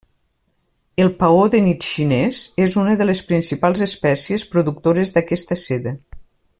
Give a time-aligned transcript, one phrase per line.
[1.03, 5.97] El paó de nit xinés és una de les principals espècies productores d'aquesta seda.